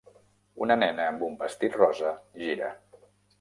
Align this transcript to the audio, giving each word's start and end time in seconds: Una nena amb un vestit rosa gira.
Una 0.67 0.77
nena 0.83 1.05
amb 1.09 1.25
un 1.27 1.35
vestit 1.43 1.77
rosa 1.83 2.15
gira. 2.47 2.73